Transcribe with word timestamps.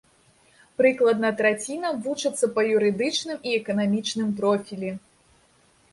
Прыкладна 0.81 1.29
траціна 1.41 1.91
вучыцца 2.07 2.45
па 2.57 2.61
юрыдычным 2.79 3.37
і 3.51 3.57
эканамічным 3.61 4.29
профілі. 4.41 4.91